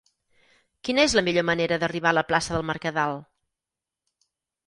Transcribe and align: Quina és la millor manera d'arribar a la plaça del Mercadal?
Quina 0.87 1.03
és 1.09 1.13
la 1.17 1.23
millor 1.27 1.45
manera 1.49 1.77
d'arribar 1.83 2.13
a 2.13 2.17
la 2.19 2.25
plaça 2.31 2.55
del 2.57 2.67
Mercadal? 2.69 3.21